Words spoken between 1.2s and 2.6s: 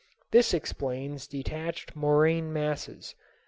detached moraine